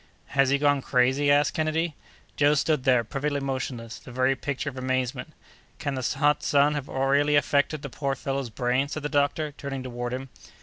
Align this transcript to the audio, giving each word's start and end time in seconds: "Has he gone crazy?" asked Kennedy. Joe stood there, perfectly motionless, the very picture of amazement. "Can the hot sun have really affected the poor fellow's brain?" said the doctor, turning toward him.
"Has 0.29 0.49
he 0.49 0.57
gone 0.57 0.81
crazy?" 0.81 1.29
asked 1.29 1.53
Kennedy. 1.53 1.93
Joe 2.35 2.55
stood 2.55 2.85
there, 2.85 3.03
perfectly 3.03 3.39
motionless, 3.39 3.99
the 3.99 4.11
very 4.11 4.35
picture 4.35 4.71
of 4.71 4.75
amazement. 4.75 5.31
"Can 5.77 5.93
the 5.93 6.15
hot 6.17 6.41
sun 6.41 6.73
have 6.73 6.87
really 6.87 7.35
affected 7.35 7.83
the 7.83 7.89
poor 7.91 8.15
fellow's 8.15 8.49
brain?" 8.49 8.87
said 8.87 9.03
the 9.03 9.09
doctor, 9.09 9.51
turning 9.51 9.83
toward 9.83 10.11
him. 10.11 10.29